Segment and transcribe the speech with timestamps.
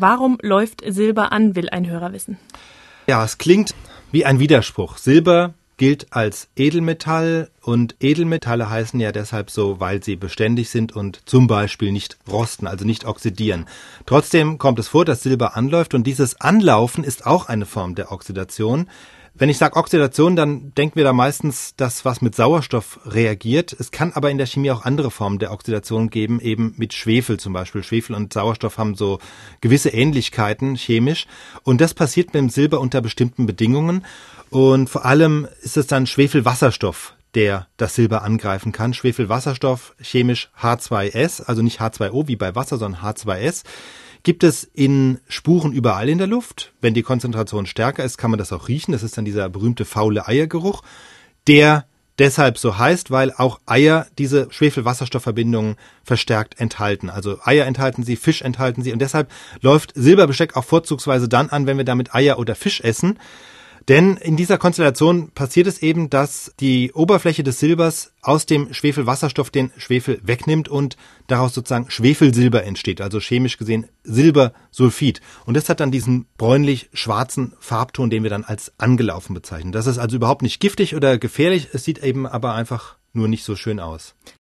[0.00, 2.38] Warum läuft Silber an, will ein Hörer wissen.
[3.06, 3.74] Ja, es klingt
[4.12, 4.98] wie ein Widerspruch.
[4.98, 11.20] Silber gilt als Edelmetall und Edelmetalle heißen ja deshalb so, weil sie beständig sind und
[11.26, 13.66] zum Beispiel nicht rosten, also nicht oxidieren.
[14.06, 18.12] Trotzdem kommt es vor, dass Silber anläuft und dieses Anlaufen ist auch eine Form der
[18.12, 18.88] Oxidation.
[19.38, 23.76] Wenn ich sage Oxidation, dann denken wir da meistens das, was mit Sauerstoff reagiert.
[23.78, 27.38] Es kann aber in der Chemie auch andere Formen der Oxidation geben, eben mit Schwefel
[27.38, 27.82] zum Beispiel.
[27.82, 29.18] Schwefel und Sauerstoff haben so
[29.60, 31.26] gewisse Ähnlichkeiten chemisch.
[31.64, 34.06] Und das passiert mit dem Silber unter bestimmten Bedingungen.
[34.56, 38.94] Und vor allem ist es dann Schwefelwasserstoff, der das Silber angreifen kann.
[38.94, 43.64] Schwefelwasserstoff, chemisch H2S, also nicht H2O wie bei Wasser, sondern H2S.
[44.22, 46.72] Gibt es in Spuren überall in der Luft.
[46.80, 48.92] Wenn die Konzentration stärker ist, kann man das auch riechen.
[48.92, 50.80] Das ist dann dieser berühmte faule Eiergeruch,
[51.46, 51.84] der
[52.18, 57.10] deshalb so heißt, weil auch Eier diese Schwefelwasserstoffverbindungen verstärkt enthalten.
[57.10, 61.66] Also Eier enthalten sie, Fisch enthalten sie und deshalb läuft Silberbesteck auch vorzugsweise dann an,
[61.66, 63.18] wenn wir damit Eier oder Fisch essen.
[63.88, 69.50] Denn in dieser Konstellation passiert es eben, dass die Oberfläche des Silbers aus dem Schwefelwasserstoff
[69.50, 70.96] den Schwefel wegnimmt und
[71.28, 75.20] daraus sozusagen Schwefelsilber entsteht, also chemisch gesehen Silbersulfid.
[75.44, 79.70] Und das hat dann diesen bräunlich-schwarzen Farbton, den wir dann als angelaufen bezeichnen.
[79.70, 83.44] Das ist also überhaupt nicht giftig oder gefährlich, es sieht eben aber einfach nur nicht
[83.44, 84.16] so schön aus.